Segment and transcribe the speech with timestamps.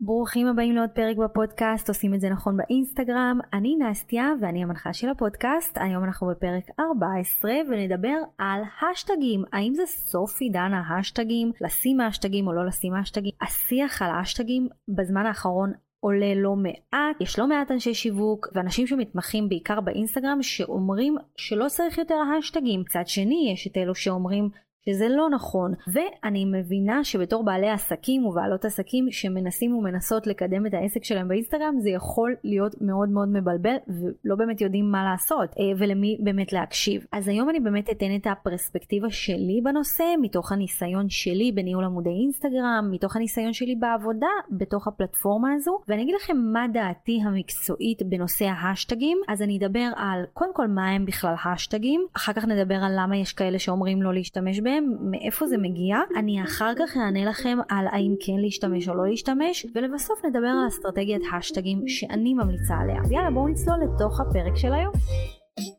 [0.00, 3.38] ברוכים הבאים לעוד פרק בפודקאסט, עושים את זה נכון באינסטגרם.
[3.52, 5.78] אני נסטיה ואני המנחה של הפודקאסט.
[5.80, 9.44] היום אנחנו בפרק 14 ונדבר על השטגים.
[9.52, 11.52] האם זה סוף עידן ההשטגים?
[11.60, 13.32] לשים השטגים או לא לשים השטגים?
[13.40, 19.48] השיח על השטגים בזמן האחרון עולה לא מעט, יש לא מעט אנשי שיווק ואנשים שמתמחים
[19.48, 22.80] בעיקר באינסטגרם שאומרים שלא צריך יותר השטגים.
[22.80, 24.48] מצד שני יש את אלו שאומרים
[24.86, 25.72] שזה לא נכון.
[25.92, 31.90] ואני מבינה שבתור בעלי עסקים ובעלות עסקים שמנסים ומנסות לקדם את העסק שלהם באינסטגרם, זה
[31.90, 37.06] יכול להיות מאוד מאוד מבלבל ולא באמת יודעים מה לעשות אה, ולמי באמת להקשיב.
[37.12, 42.88] אז היום אני באמת אתן את הפרספקטיבה שלי בנושא, מתוך הניסיון שלי בניהול עמודי אינסטגרם,
[42.90, 49.18] מתוך הניסיון שלי בעבודה בתוך הפלטפורמה הזו, ואני אגיד לכם מה דעתי המקצועית בנושא ההשטגים.
[49.28, 53.16] אז אני אדבר על קודם כל מה הם בכלל השטגים, אחר כך נדבר על למה
[53.16, 54.77] יש כאלה שאומרים לא להשתמש בהם.
[54.78, 55.96] לכם מאיפה זה מגיע.
[56.16, 60.68] אני אחר כך אענה לכם על האם כן להשתמש או לא להשתמש, ולבסוף נדבר על
[60.68, 63.00] אסטרטגיית השטגים שאני ממליצה עליה.
[63.00, 64.92] אז יאללה בואו נצלול לתוך הפרק של היום.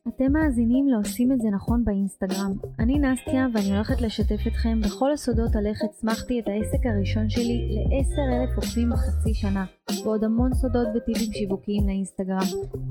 [0.08, 2.53] אתם מאזינים לעושים את זה נכון באינסטגרם.
[2.80, 7.69] אני נסטיה ואני הולכת לשתף אתכם בכל הסודות על איך הצמחתי את העסק הראשון שלי
[7.75, 9.66] ל-10 אלף עוקבים בחצי שנה,
[10.03, 12.47] ועוד המון סודות וטיפים שיווקיים לאינסטגרם.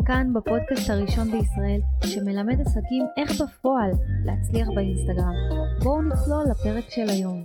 [0.06, 3.90] כאן בפודקאסט הראשון בישראל שמלמד עסקים איך בפועל
[4.24, 5.34] להצליח באינסטגרם.
[5.82, 7.44] בואו נצלול לפרק של היום.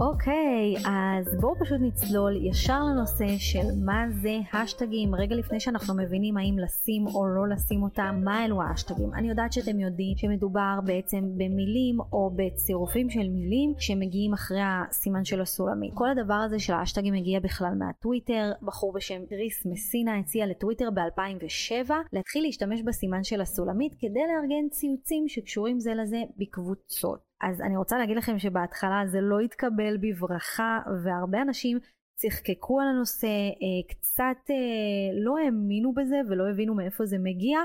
[0.00, 5.94] אוקיי, okay, אז בואו פשוט נצלול ישר לנושא של מה זה השטגים, רגע לפני שאנחנו
[5.96, 9.14] מבינים האם לשים או לא לשים אותם, מה אלו השטגים.
[9.14, 15.40] אני יודעת שאתם יודעים שמדובר בעצם במילים או בצירופים של מילים שמגיעים אחרי הסימן של
[15.40, 15.90] הסולמית.
[15.94, 21.90] כל הדבר הזה של השטגים מגיע בכלל מהטוויטר, בחור בשם ריס מסינה הציע לטוויטר ב-2007
[22.12, 27.33] להתחיל להשתמש בסימן של הסולמית כדי לארגן ציוצים שקשורים זה לזה בקבוצות.
[27.40, 31.78] אז אני רוצה להגיד לכם שבהתחלה זה לא התקבל בברכה והרבה אנשים
[32.14, 37.58] צחקקו על הנושא, אה, קצת אה, לא האמינו בזה ולא הבינו מאיפה זה מגיע,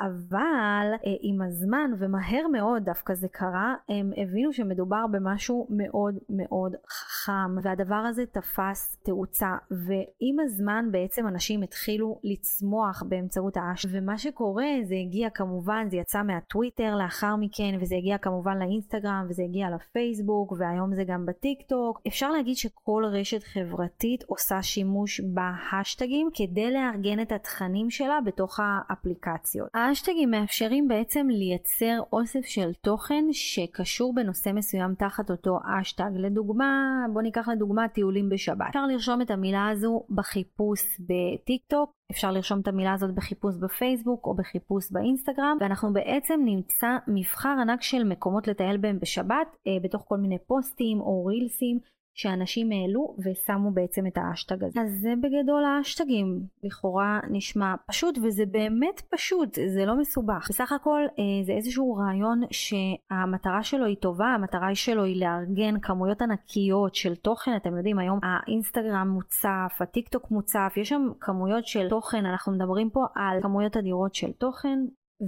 [0.00, 6.74] אבל אה, עם הזמן ומהר מאוד דווקא זה קרה, הם הבינו שמדובר במשהו מאוד מאוד
[6.90, 14.66] חכם והדבר הזה תפס תאוצה ועם הזמן בעצם אנשים התחילו לצמוח באמצעות האש ומה שקורה
[14.84, 20.52] זה הגיע כמובן, זה יצא מהטוויטר לאחר מכן וזה הגיע כמובן לאינסטגרם וזה הגיע לפייסבוק
[20.58, 22.00] והיום זה גם בטיק טוק.
[22.06, 29.68] אפשר להגיד שכל רשת חברתית עושה שימוש בהשטגים כדי לארגן את התכנים שלה בתוך האפליקציות.
[29.90, 36.10] האשטגים מאפשרים בעצם לייצר אוסף של תוכן שקשור בנושא מסוים תחת אותו אשטג.
[36.14, 38.66] לדוגמה, בוא ניקח לדוגמה טיולים בשבת.
[38.68, 44.26] אפשר לרשום את המילה הזו בחיפוש בטיק טוק, אפשר לרשום את המילה הזאת בחיפוש בפייסבוק
[44.26, 50.04] או בחיפוש באינסטגרם, ואנחנו בעצם נמצא מבחר ענק של מקומות לטייל בהם בשבת, אה, בתוך
[50.08, 51.78] כל מיני פוסטים או רילסים.
[52.20, 54.80] שאנשים העלו ושמו בעצם את האשטג הזה.
[54.80, 60.46] אז זה בגדול האשטגים, לכאורה נשמע פשוט וזה באמת פשוט, זה לא מסובך.
[60.48, 66.22] בסך הכל אה, זה איזשהו רעיון שהמטרה שלו היא טובה, המטרה שלו היא לארגן כמויות
[66.22, 71.88] ענקיות של תוכן, אתם יודעים היום האינסטגרם מוצף, הטיק טוק מוצף, יש שם כמויות של
[71.88, 74.78] תוכן, אנחנו מדברים פה על כמויות אדירות של תוכן,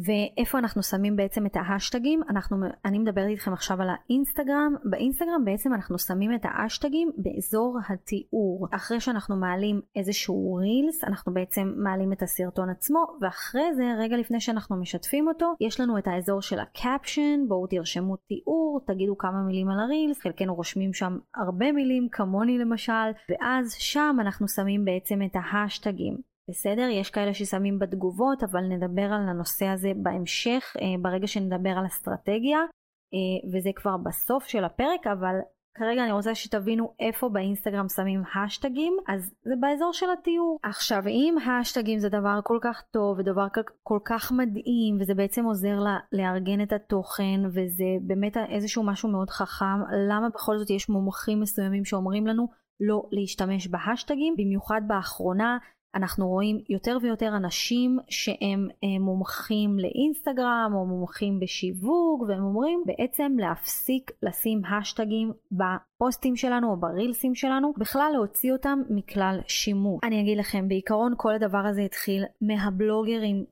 [0.06, 5.74] ואיפה אנחנו שמים בעצם את ההשטגים, אנחנו, אני מדברת איתכם עכשיו על האינסטגרם, באינסטגרם בעצם
[5.74, 8.68] אנחנו שמים את ההשטגים באזור התיאור.
[8.70, 14.40] אחרי שאנחנו מעלים איזשהו רילס, אנחנו בעצם מעלים את הסרטון עצמו, ואחרי זה, רגע לפני
[14.40, 19.70] שאנחנו משתפים אותו, יש לנו את האזור של הקפשן, בואו תרשמו תיאור, תגידו כמה מילים
[19.70, 22.92] על הרילס, חלקנו רושמים שם הרבה מילים, כמוני למשל,
[23.30, 26.31] ואז שם אנחנו שמים בעצם את ההשטגים.
[26.52, 26.88] בסדר?
[26.90, 32.58] יש כאלה ששמים בתגובות, אבל נדבר על הנושא הזה בהמשך, אה, ברגע שנדבר על אסטרטגיה,
[33.14, 35.34] אה, וזה כבר בסוף של הפרק, אבל
[35.78, 40.58] כרגע אני רוצה שתבינו איפה באינסטגרם שמים השטגים, אז זה באזור של התיאור.
[40.62, 43.46] עכשיו, אם השטגים זה דבר כל כך טוב ודבר
[43.82, 49.30] כל כך מדהים, וזה בעצם עוזר לה לארגן את התוכן, וזה באמת איזשהו משהו מאוד
[49.30, 52.48] חכם, למה בכל זאת יש מומחים מסוימים שאומרים לנו
[52.80, 55.58] לא להשתמש בהשטגים, במיוחד באחרונה
[55.94, 63.32] אנחנו רואים יותר ויותר אנשים שהם אה, מומחים לאינסטגרם או מומחים בשיווק והם אומרים בעצם
[63.38, 70.00] להפסיק לשים השטגים בפוסטים שלנו או ברילסים שלנו, בכלל להוציא אותם מכלל שימוש.
[70.04, 73.44] אני אגיד לכם, בעיקרון כל הדבר הזה התחיל מהבלוגרים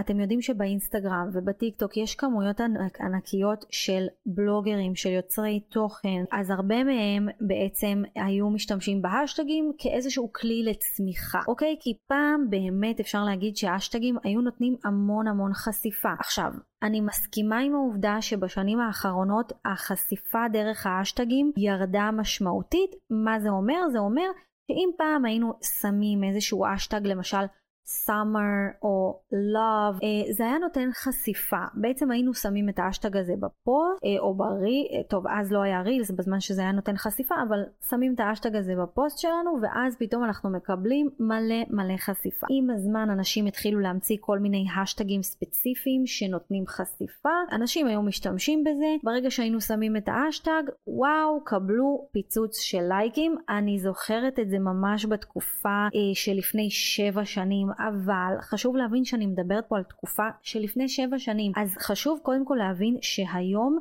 [0.00, 6.50] אתם יודעים שבאינסטגרם ובטיק טוק יש כמויות ענק, ענקיות של בלוגרים, של יוצרי תוכן, אז
[6.50, 11.76] הרבה מהם בעצם היו משתמשים בהשטגים כאיזשהו כלי לצמיחה, אוקיי?
[11.80, 16.12] כי פעם באמת אפשר להגיד שההשטגים היו נותנים המון המון חשיפה.
[16.18, 16.52] עכשיו,
[16.82, 22.90] אני מסכימה עם העובדה שבשנים האחרונות החשיפה דרך האשטגים ירדה משמעותית.
[23.10, 23.88] מה זה אומר?
[23.92, 24.30] זה אומר
[24.70, 27.44] שאם פעם היינו שמים איזשהו אשטג למשל
[27.88, 31.64] summer או love, אה, זה היה נותן חשיפה.
[31.74, 35.82] בעצם היינו שמים את האשטג הזה בפוסט אה, או ברי, אה, טוב אז לא היה
[35.82, 37.58] רילס בזמן שזה היה נותן חשיפה, אבל
[37.90, 42.46] שמים את האשטג הזה בפוסט שלנו ואז פתאום אנחנו מקבלים מלא מלא חשיפה.
[42.50, 48.96] עם הזמן אנשים התחילו להמציא כל מיני השטגים ספציפיים שנותנים חשיפה, אנשים היו משתמשים בזה,
[49.02, 53.36] ברגע שהיינו שמים את האשטג, וואו, קבלו פיצוץ של לייקים.
[53.48, 57.68] אני זוכרת את זה ממש בתקופה שלפני שבע שנים.
[57.78, 61.52] אבל חשוב להבין שאני מדברת פה על תקופה שלפני שבע שנים.
[61.56, 63.78] אז חשוב קודם כל להבין שהיום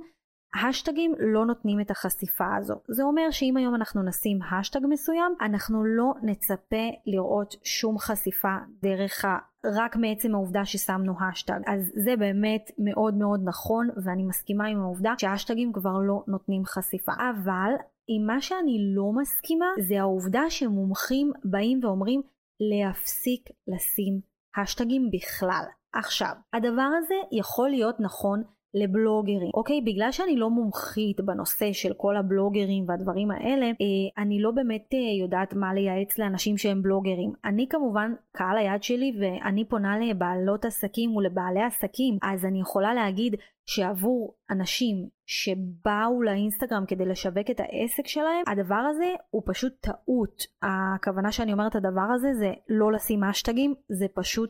[0.56, 2.76] השטגים לא נותנים את החשיפה הזו.
[2.88, 9.26] זה אומר שאם היום אנחנו נשים השטג מסוים, אנחנו לא נצפה לראות שום חשיפה דרך
[9.26, 9.38] ה...
[9.66, 11.60] רק מעצם העובדה ששמנו השטג.
[11.68, 17.12] אז זה באמת מאוד מאוד נכון, ואני מסכימה עם העובדה שהשטגים כבר לא נותנים חשיפה.
[17.12, 17.72] אבל
[18.08, 22.22] עם מה שאני לא מסכימה, זה העובדה שמומחים באים ואומרים
[22.60, 24.22] להפסיק לשים
[24.58, 25.64] השטגים בכלל.
[25.94, 28.44] עכשיו, הדבר הזה יכול להיות נכון
[28.74, 29.82] לבלוגרים, אוקיי?
[29.82, 35.24] בגלל שאני לא מומחית בנושא של כל הבלוגרים והדברים האלה, אה, אני לא באמת אה,
[35.24, 37.34] יודעת מה לייעץ לאנשים שהם בלוגרים.
[37.46, 43.36] אני כמובן, קהל היד שלי ואני פונה לבעלות עסקים ולבעלי עסקים, אז אני יכולה להגיד
[43.70, 50.44] שעבור אנשים שבאו לאינסטגרם כדי לשווק את העסק שלהם, הדבר הזה הוא פשוט טעות.
[50.62, 54.50] הכוונה שאני אומרת הדבר הזה זה לא לשים אשטגים, זה פשוט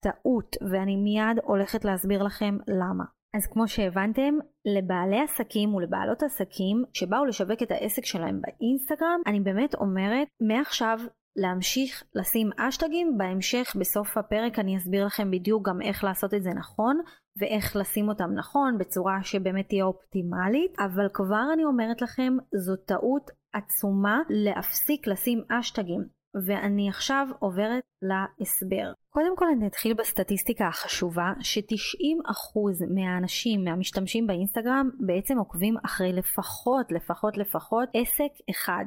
[0.00, 3.04] טעות, ואני מיד הולכת להסביר לכם למה.
[3.36, 4.34] אז כמו שהבנתם,
[4.64, 10.98] לבעלי עסקים ולבעלות עסקים שבאו לשווק את העסק שלהם באינסטגרם, אני באמת אומרת, מעכשיו
[11.36, 16.50] להמשיך לשים אשטגים, בהמשך בסוף הפרק אני אסביר לכם בדיוק גם איך לעשות את זה
[16.50, 17.00] נכון
[17.36, 23.30] ואיך לשים אותם נכון בצורה שבאמת תהיה אופטימלית, אבל כבר אני אומרת לכם זו טעות
[23.52, 26.17] עצומה להפסיק לשים אשטגים.
[26.46, 28.92] ואני עכשיו עוברת להסבר.
[29.10, 37.36] קודם כל אני אתחיל בסטטיסטיקה החשובה ש-90% מהאנשים, מהמשתמשים באינסטגרם בעצם עוקבים אחרי לפחות, לפחות,
[37.36, 38.84] לפחות עסק אחד.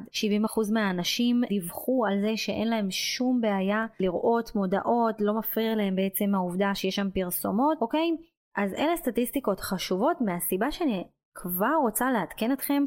[0.68, 6.34] 70% מהאנשים דיווחו על זה שאין להם שום בעיה לראות מודעות, לא מפריע להם בעצם
[6.34, 8.10] העובדה שיש שם פרסומות, אוקיי?
[8.56, 11.04] אז אלה סטטיסטיקות חשובות מהסיבה שאני
[11.34, 12.82] כבר רוצה לעדכן אתכם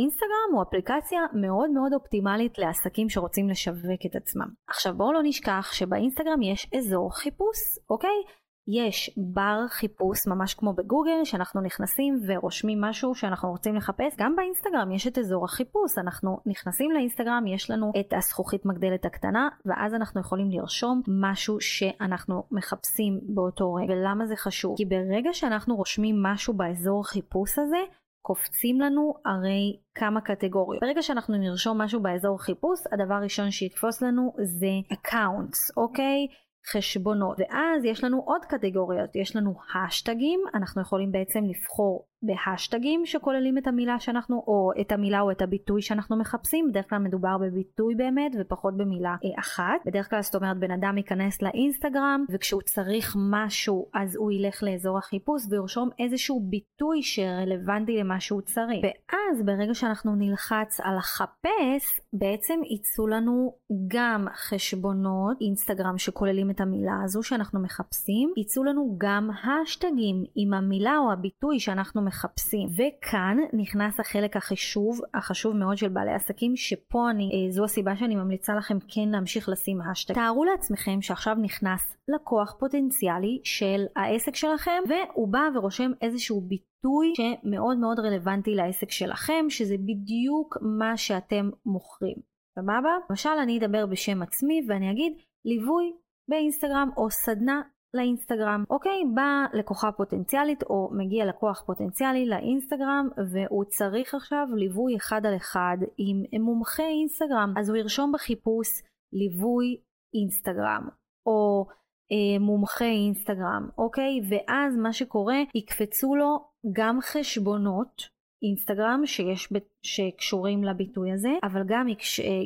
[0.00, 4.48] שהאינסטגרם הוא אפליקציה מאוד מאוד אופטימלית לעסקים שרוצים לשווק את עצמם.
[4.68, 7.58] עכשיו בואו לא נשכח שבאינסטגרם יש אזור חיפוש,
[7.90, 8.22] אוקיי?
[8.68, 14.92] יש בר חיפוש ממש כמו בגוגל שאנחנו נכנסים ורושמים משהו שאנחנו רוצים לחפש גם באינסטגרם
[14.92, 20.20] יש את אזור החיפוש אנחנו נכנסים לאינסטגרם יש לנו את הזכוכית מגדלת הקטנה ואז אנחנו
[20.20, 26.54] יכולים לרשום משהו שאנחנו מחפשים באותו רגע ולמה זה חשוב כי ברגע שאנחנו רושמים משהו
[26.54, 27.80] באזור חיפוש הזה
[28.22, 30.82] קופצים לנו הרי כמה קטגוריות.
[30.82, 36.26] ברגע שאנחנו נרשום משהו באזור חיפוש, הדבר הראשון שיתפוס לנו זה accounts, אוקיי?
[36.72, 43.58] חשבונות ואז יש לנו עוד קטגוריות יש לנו השטגים אנחנו יכולים בעצם לבחור בהשטגים שכוללים
[43.58, 46.68] את המילה שאנחנו או את המילה או את הביטוי שאנחנו מחפשים.
[46.70, 49.80] בדרך כלל מדובר בביטוי באמת ופחות במילה אה, אחת.
[49.86, 54.98] בדרך כלל זאת אומרת בן אדם ייכנס לאינסטגרם וכשהוא צריך משהו אז הוא ילך לאזור
[54.98, 58.84] החיפוש וירשום איזשהו ביטוי שרלוונטי למה שהוא צריך.
[58.84, 63.54] ואז ברגע שאנחנו נלחץ על לחפש בעצם יצאו לנו
[63.88, 68.32] גם חשבונות אינסטגרם שכוללים את המילה הזו שאנחנו מחפשים.
[68.36, 72.68] יצאו לנו גם השטגים עם המילה או הביטוי שאנחנו מחפשים.
[72.68, 78.16] וכאן נכנס החלק החשוב, החשוב מאוד של בעלי עסקים, שפה אני, אה, זו הסיבה שאני
[78.16, 80.14] ממליצה לכם כן להמשיך לשים השטג.
[80.14, 87.78] תארו לעצמכם שעכשיו נכנס לקוח פוטנציאלי של העסק שלכם, והוא בא ורושם איזשהו ביטוי שמאוד
[87.78, 92.16] מאוד רלוונטי לעסק שלכם, שזה בדיוק מה שאתם מוכרים.
[92.58, 92.90] סבבה?
[93.10, 95.12] למשל אני אדבר בשם עצמי ואני אגיד
[95.44, 95.92] ליווי
[96.28, 97.62] באינסטגרם או סדנה
[97.94, 98.64] לאינסטגרם.
[98.70, 105.36] אוקיי, באה לקוחה פוטנציאלית או מגיע לקוח פוטנציאלי לאינסטגרם והוא צריך עכשיו ליווי אחד על
[105.36, 107.54] אחד עם מומחה אינסטגרם.
[107.58, 108.68] אז הוא ירשום בחיפוש
[109.12, 109.80] ליווי
[110.14, 110.88] אינסטגרם
[111.26, 111.66] או
[112.12, 114.20] אה, מומחה אינסטגרם, אוקיי?
[114.30, 116.38] ואז מה שקורה, יקפצו לו
[116.72, 121.86] גם חשבונות אינסטגרם שיש שקשורים לביטוי הזה, אבל גם,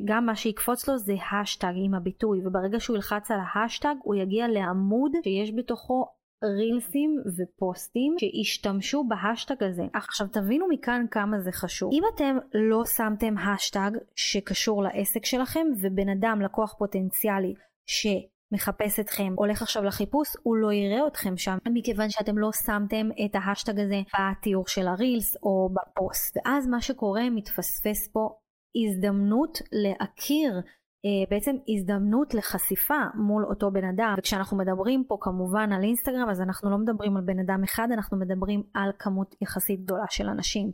[0.04, 4.48] גם מה שיקפוץ לו זה השטג עם הביטוי, וברגע שהוא ילחץ על ההשטג הוא יגיע
[4.48, 6.06] לעמוד שיש בתוכו
[6.44, 9.82] רילסים ופוסטים שהשתמשו בהשטג הזה.
[9.94, 11.90] עכשיו תבינו מכאן כמה זה חשוב.
[11.92, 17.54] אם אתם לא שמתם השטג שקשור לעסק שלכם ובן אדם, לקוח פוטנציאלי,
[17.86, 18.06] ש...
[18.52, 23.34] מחפש אתכם, הולך עכשיו לחיפוש, הוא לא יראה אתכם שם, מכיוון שאתם לא שמתם את
[23.34, 26.36] ההשטג הזה בתיאור של הרילס או בפוסט.
[26.36, 28.28] ואז מה שקורה, מתפספס פה
[28.76, 30.60] הזדמנות להכיר
[31.04, 34.14] אה, בעצם הזדמנות לחשיפה מול אותו בן אדם.
[34.18, 38.18] וכשאנחנו מדברים פה כמובן על אינסטגרם אז אנחנו לא מדברים על בן אדם אחד אנחנו
[38.18, 40.72] מדברים על כמות יחסית גדולה של אנשים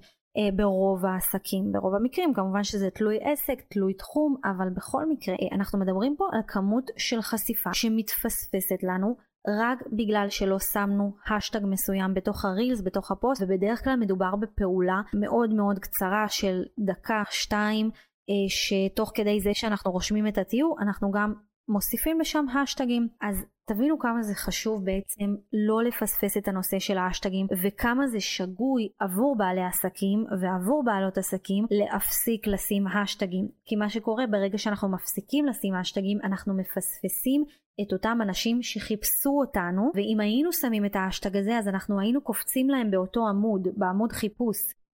[0.56, 2.34] ברוב העסקים ברוב המקרים.
[2.34, 6.84] כמובן שזה תלוי עסק תלוי תחום אבל בכל מקרה אה, אנחנו מדברים פה על כמות
[6.96, 9.16] של חשיפה שמתפספסת לנו
[9.48, 15.54] רק בגלל שלא שמנו השטג מסוים בתוך הרילס, בתוך הפוסט, ובדרך כלל מדובר בפעולה מאוד
[15.54, 17.90] מאוד קצרה של דקה, שתיים,
[18.30, 21.34] אה, שתוך כדי זה שאנחנו רושמים את התיאור אנחנו גם
[21.68, 23.08] מוסיפים לשם השטגים.
[23.20, 28.88] אז תבינו כמה זה חשוב בעצם לא לפספס את הנושא של ההשטגים וכמה זה שגוי
[28.98, 35.46] עבור בעלי עסקים ועבור בעלות עסקים להפסיק לשים השטגים כי מה שקורה ברגע שאנחנו מפסיקים
[35.46, 37.44] לשים השטגים אנחנו מפספסים
[37.82, 42.70] את אותם אנשים שחיפשו אותנו ואם היינו שמים את ההשטג הזה אז אנחנו היינו קופצים
[42.70, 44.56] להם באותו עמוד בעמוד חיפוש.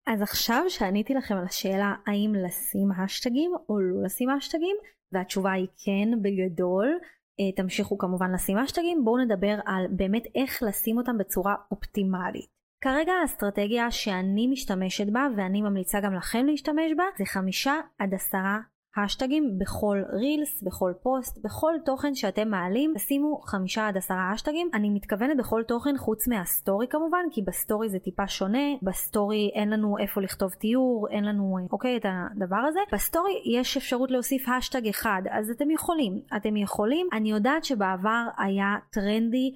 [0.07, 4.77] אז עכשיו שעניתי לכם על השאלה האם לשים השטגים או לא לשים השטגים,
[5.12, 6.99] והתשובה היא כן בגדול,
[7.56, 12.47] תמשיכו כמובן לשים השטגים, בואו נדבר על באמת איך לשים אותם בצורה אופטימלית.
[12.85, 18.59] כרגע האסטרטגיה שאני משתמשת בה ואני ממליצה גם לכם להשתמש בה זה חמישה עד עשרה
[18.97, 24.70] השטגים בכל רילס, בכל פוסט, בכל תוכן שאתם מעלים, תשימו חמישה עד עשרה השטגים.
[24.75, 29.99] אני מתכוונת בכל תוכן חוץ מהסטורי כמובן, כי בסטורי זה טיפה שונה, בסטורי אין לנו
[29.99, 32.80] איפה לכתוב תיאור, אין לנו, אוקיי, את הדבר הזה.
[32.92, 37.09] בסטורי יש אפשרות להוסיף השטג אחד, אז אתם יכולים, אתם יכולים.
[37.12, 39.52] אני יודעת שבעבר היה טרנדי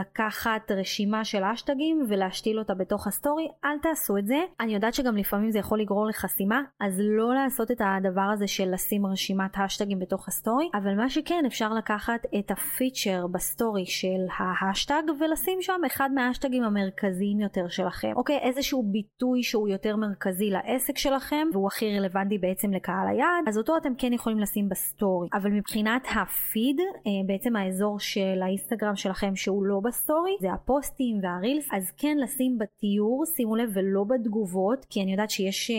[0.00, 4.36] לקחת רשימה של אשטגים ולהשתיל אותה בתוך הסטורי, אל תעשו את זה.
[4.60, 8.68] אני יודעת שגם לפעמים זה יכול לגרור לחסימה, אז לא לעשות את הדבר הזה של
[8.72, 15.02] לשים רשימת האשטגים בתוך הסטורי, אבל מה שכן אפשר לקחת את הפיצ'ר בסטורי של האשטג
[15.20, 18.12] ולשים שם אחד מהאשטגים המרכזיים יותר שלכם.
[18.16, 23.58] אוקיי, איזשהו ביטוי שהוא יותר מרכזי לעסק שלכם והוא הכי רלוונטי בעצם לקהל היעד, אז
[23.58, 25.28] אותו אתם כן יכולים לשים בסטורי.
[25.34, 31.20] אבל מבחינת הפיד, אה, בעצם האזור של האינסטגרם שלכם שהוא שהוא לא בסטורי זה הפוסטים
[31.22, 35.76] והרילס אז כן לשים בתיאור שימו לב ולא בתגובות כי אני יודעת שיש אה,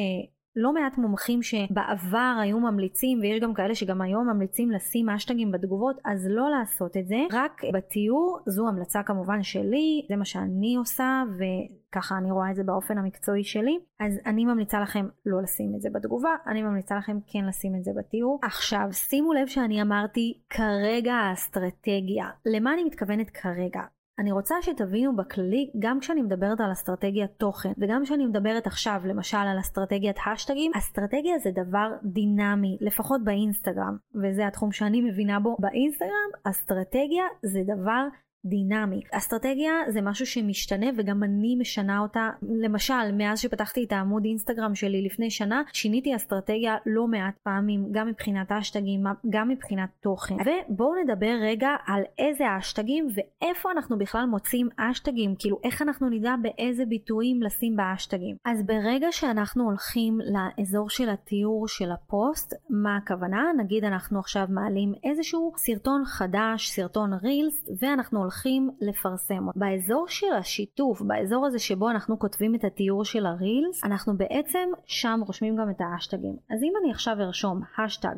[0.60, 5.96] לא מעט מומחים שבעבר היו ממליצים ויש גם כאלה שגם היום ממליצים לשים אשטגים בתגובות
[6.06, 7.16] אז לא לעשות את זה.
[7.32, 12.64] רק בתיאור זו המלצה כמובן שלי זה מה שאני עושה וככה אני רואה את זה
[12.64, 13.78] באופן המקצועי שלי.
[14.00, 17.84] אז אני ממליצה לכם לא לשים את זה בתגובה אני ממליצה לכם כן לשים את
[17.84, 23.82] זה בתיאור עכשיו שימו לב שאני אמרתי כרגע האסטרטגיה למה אני מתכוונת כרגע
[24.20, 29.38] אני רוצה שתבינו בכללי, גם כשאני מדברת על אסטרטגיית תוכן, וגם כשאני מדברת עכשיו למשל
[29.38, 36.30] על אסטרטגיית השטגים, אסטרטגיה זה דבר דינמי, לפחות באינסטגרם, וזה התחום שאני מבינה בו באינסטגרם,
[36.44, 38.08] אסטרטגיה זה דבר
[38.46, 39.02] דינמי.
[39.12, 42.30] אסטרטגיה זה משהו שמשתנה וגם אני משנה אותה.
[42.64, 48.08] למשל, מאז שפתחתי את העמוד אינסטגרם שלי לפני שנה, שיניתי אסטרטגיה לא מעט פעמים, גם
[48.08, 50.36] מבחינת האשטגים, גם מבחינת תוכן.
[50.36, 56.36] ובואו נדבר רגע על איזה האשטגים ואיפה אנחנו בכלל מוצאים אשטגים, כאילו איך אנחנו נדע
[56.42, 58.36] באיזה ביטויים לשים באשטגים.
[58.46, 63.44] אז ברגע שאנחנו הולכים לאזור של התיאור של הפוסט, מה הכוונה?
[63.58, 68.37] נגיד אנחנו עכשיו מעלים איזשהו סרטון חדש, סרטון רילס, ואנחנו הולכים
[68.82, 69.60] לפרסם אותו.
[69.60, 75.20] באזור של השיתוף, באזור הזה שבו אנחנו כותבים את התיאור של הרילס, אנחנו בעצם שם
[75.28, 76.36] רושמים גם את האשטגים.
[76.50, 78.16] אז אם אני עכשיו ארשום השטג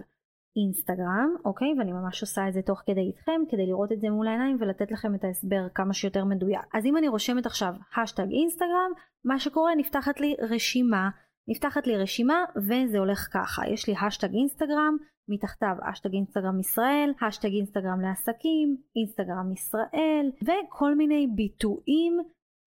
[0.57, 1.67] אינסטגרם, אוקיי?
[1.77, 4.91] ואני ממש עושה את זה תוך כדי איתכם כדי לראות את זה מול העיניים ולתת
[4.91, 6.61] לכם את ההסבר כמה שיותר מדויק.
[6.73, 8.91] אז אם אני רושמת עכשיו האשטג אינסטגרם,
[9.25, 11.09] מה שקורה נפתחת לי רשימה,
[11.47, 14.97] נפתחת לי רשימה וזה הולך ככה, יש לי האשטג אינסטגרם,
[15.29, 22.17] מתחתיו האשטג אינסטגרם ישראל, האשטג אינסטגרם לעסקים, אינסטגרם ישראל וכל מיני ביטויים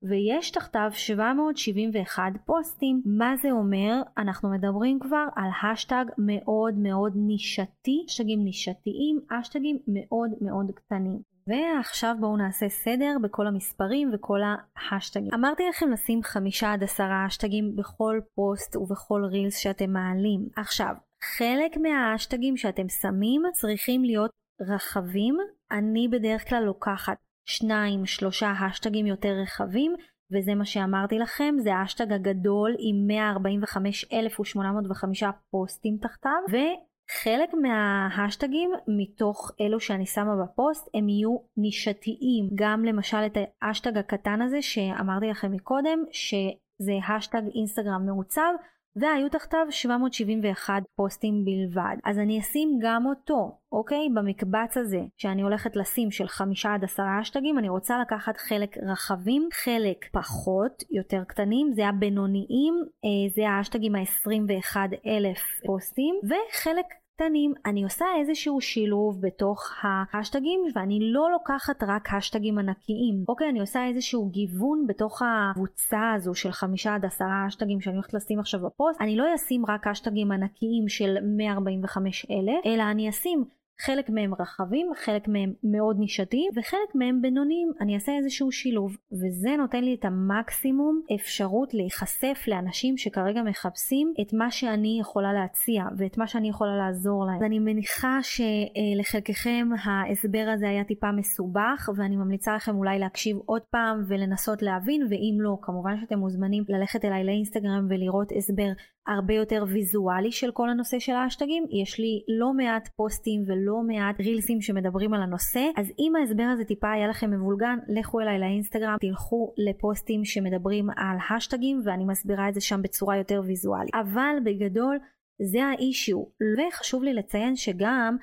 [0.04, 3.02] ויש תחתיו 771 פוסטים.
[3.06, 4.02] מה זה אומר?
[4.18, 11.36] אנחנו מדברים כבר על האשטג מאוד מאוד נישתי, האשטגים נישתיים, האשטגים מאוד מאוד קטנים.
[11.48, 14.40] ועכשיו בואו נעשה סדר בכל המספרים וכל
[14.76, 15.34] ההאשטגים.
[15.34, 20.50] אמרתי לכם לשים חמישה עד עשרה האשטגים בכל פוסט ובכל רילס שאתם מעלים.
[20.58, 20.96] עכשיו,
[21.38, 25.38] חלק מההאשטגים שאתם שמים צריכים להיות רחבים.
[25.72, 29.96] אני בדרך כלל לוקחת שניים, שלושה האשטגים יותר רחבים,
[30.32, 39.80] וזה מה שאמרתי לכם, זה האשטג הגדול עם 145,805 פוסטים תחתיו, וחלק מההאשטגים מתוך אלו
[39.80, 42.50] שאני שמה בפוסט הם יהיו נישתיים.
[42.56, 48.54] גם למשל את האשטג הקטן הזה שאמרתי לכם מקודם, שזה האשטג אינסטגרם מעוצב,
[48.96, 51.96] והיו תחתיו 771 פוסטים בלבד.
[52.06, 54.10] אז אני אשים גם אותו, אוקיי?
[54.16, 59.50] במקבץ הזה שאני הולכת לשים של חמישה עד עשרה אשטגים, אני רוצה לקחת חלק רחבים,
[59.54, 62.74] חלק פחות, יותר קטנים, זה הבינוניים,
[63.06, 66.86] אה, זה האשטגים ה-21 אלף פוסטים, וחלק
[67.18, 69.72] קטנים, אני עושה איזשהו שילוב בתוך
[70.14, 73.24] ההשטגים ואני לא לוקחת רק השטגים ענקיים.
[73.28, 78.14] אוקיי, אני עושה איזשהו גיוון בתוך הקבוצה הזו של חמישה עד עשרה השטגים שאני הולכת
[78.14, 79.02] לשים עכשיו בפוסט.
[79.02, 83.46] אני לא אשים רק השטגים ענקיים של 145 אלף, אלא אני אשים
[83.82, 87.72] חלק מהם רחבים, חלק מהם מאוד נישתיים וחלק מהם בינוניים.
[87.82, 94.34] אני אעשה איזשהו שילוב וזה נותן לי את המקסימום אפשרות להיחשף לאנשים שכרגע מחפשים את
[94.34, 97.44] מה שאני יכולה להציע ואת מה שאני יכולה לעזור להם.
[97.44, 104.04] אני מניחה שלחלקכם ההסבר הזה היה טיפה מסובך ואני ממליצה לכם אולי להקשיב עוד פעם
[104.08, 108.72] ולנסות להבין ואם לא כמובן שאתם מוזמנים ללכת אליי לאינסטגרם ולראות הסבר
[109.08, 111.66] הרבה יותר ויזואלי של כל הנושא של האשטגים.
[111.82, 116.64] יש לי לא מעט פוסטים ולא מעט רילסים שמדברים על הנושא, אז אם ההסבר הזה
[116.64, 122.54] טיפה היה לכם מבולגן, לכו אליי לאינסטגרם, תלכו לפוסטים שמדברים על האשטגים ואני מסבירה את
[122.54, 123.96] זה שם בצורה יותר ויזואלית.
[123.96, 124.98] אבל בגדול
[125.42, 126.24] זה האישיו,
[126.58, 128.18] וחשוב לי לציין שגם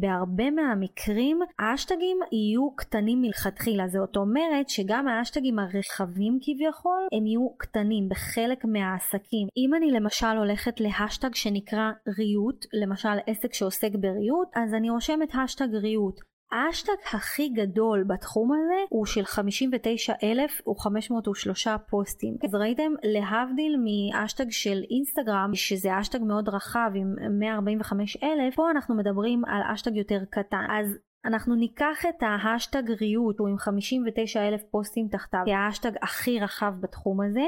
[0.00, 8.08] בהרבה מהמקרים האשטגים יהיו קטנים מלכתחילה, זאת אומרת שגם האשטגים הרחבים כביכול הם יהיו קטנים
[8.08, 9.48] בחלק מהעסקים.
[9.56, 15.74] אם אני למשל הולכת להשטג שנקרא ריהוט, למשל עסק שעוסק בריהוט, אז אני רושמת האשטג
[15.74, 16.20] ריהוט.
[16.52, 22.36] האשטג הכי גדול בתחום הזה הוא של 59,503 פוסטים.
[22.44, 29.44] אז ראיתם, להבדיל מהאשטג של אינסטגרם, שזה האשטג מאוד רחב עם 145,000, פה אנחנו מדברים
[29.44, 30.66] על האשטג יותר קטן.
[30.70, 37.20] אז אנחנו ניקח את ההאשטג ריהוט, הוא עם 59,000 פוסטים תחתיו, כהאשטג הכי רחב בתחום
[37.20, 37.46] הזה.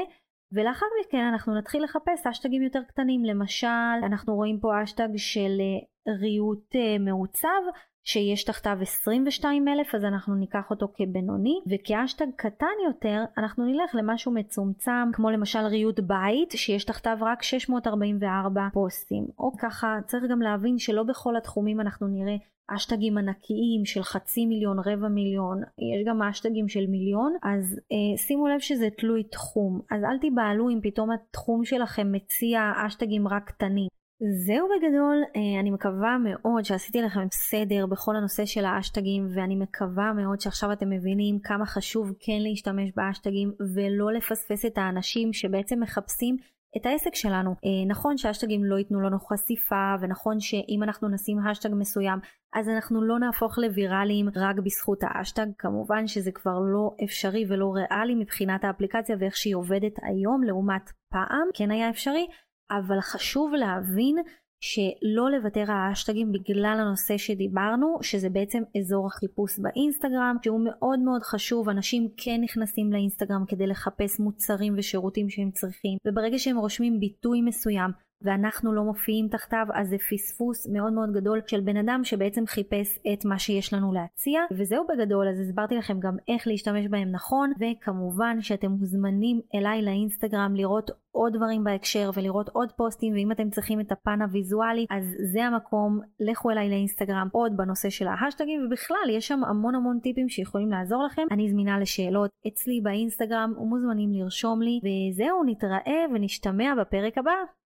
[0.51, 3.67] ולאחר מכן אנחנו נתחיל לחפש אשטגים יותר קטנים, למשל
[4.03, 7.61] אנחנו רואים פה אשטג של אה, ריהוט אה, מעוצב
[8.03, 14.31] שיש תחתיו 22 אלף אז אנחנו ניקח אותו כבינוני וכאשטג קטן יותר אנחנו נלך למשהו
[14.31, 19.27] מצומצם כמו למשל ריהוט בית שיש תחתיו רק 644 פוסטים.
[19.39, 22.35] או ככה צריך גם להבין שלא בכל התחומים אנחנו נראה
[22.75, 28.47] אשטגים ענקיים של חצי מיליון רבע מיליון יש גם אשטגים של מיליון אז אה, שימו
[28.47, 29.81] לב שזה תלוי תחום.
[29.91, 33.87] אז אל תיבהלו אם פתאום התחום שלכם מציע אשטגים רק קטנים
[34.21, 40.13] זהו בגדול, אה, אני מקווה מאוד שעשיתי לכם סדר בכל הנושא של האשטגים ואני מקווה
[40.13, 46.37] מאוד שעכשיו אתם מבינים כמה חשוב כן להשתמש באשטגים ולא לפספס את האנשים שבעצם מחפשים
[46.77, 47.49] את העסק שלנו.
[47.49, 52.19] אה, נכון שהאשטגים לא ייתנו לנו חשיפה ונכון שאם אנחנו נשים האשטג מסוים
[52.55, 58.15] אז אנחנו לא נהפוך לוויראליים רק בזכות האשטג, כמובן שזה כבר לא אפשרי ולא ריאלי
[58.15, 62.27] מבחינת האפליקציה ואיך שהיא עובדת היום לעומת פעם, כן היה אפשרי.
[62.71, 64.15] אבל חשוב להבין
[64.61, 71.21] שלא לוותר על האשטגים בגלל הנושא שדיברנו, שזה בעצם אזור החיפוש באינסטגרם, שהוא מאוד מאוד
[71.23, 77.41] חשוב, אנשים כן נכנסים לאינסטגרם כדי לחפש מוצרים ושירותים שהם צריכים, וברגע שהם רושמים ביטוי
[77.41, 82.43] מסוים, ואנחנו לא מופיעים תחתיו אז זה פספוס מאוד מאוד גדול של בן אדם שבעצם
[82.47, 84.41] חיפש את מה שיש לנו להציע.
[84.51, 87.51] וזהו בגדול אז הסברתי לכם גם איך להשתמש בהם נכון.
[87.59, 93.13] וכמובן שאתם מוזמנים אליי לאינסטגרם לראות עוד דברים בהקשר ולראות עוד פוסטים.
[93.13, 95.99] ואם אתם צריכים את הפן הוויזואלי אז זה המקום.
[96.19, 98.65] לכו אליי לאינסטגרם עוד בנושא של ההשטגים.
[98.65, 101.21] ובכלל יש שם המון המון טיפים שיכולים לעזור לכם.
[101.31, 104.79] אני זמינה לשאלות אצלי באינסטגרם ומוזמנים לרשום לי.
[104.83, 107.58] וזהו נתראה ונשתמע בפרק הבא